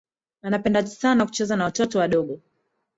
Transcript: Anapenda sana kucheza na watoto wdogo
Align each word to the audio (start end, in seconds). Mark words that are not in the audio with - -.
Anapenda 0.41 0.87
sana 0.87 1.25
kucheza 1.25 1.55
na 1.55 1.63
watoto 1.65 1.99
wdogo 1.99 2.39